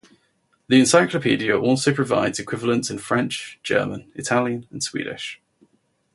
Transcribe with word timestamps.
The 0.67 0.79
encyclopedia 0.79 1.55
also 1.55 1.93
provides 1.93 2.39
equivalents 2.39 2.89
in 2.89 2.97
French, 2.97 3.59
German, 3.61 4.11
Italian, 4.15 4.65
and 4.71 4.81
Swedish. 4.81 5.39